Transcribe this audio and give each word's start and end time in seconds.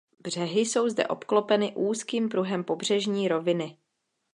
Břehy 0.19 0.59
jsou 0.65 0.89
zde 0.89 1.07
obklopeny 1.07 1.73
úzkým 1.75 2.29
pruhem 2.29 2.63
pobřežní 2.63 3.27
roviny. 3.27 3.77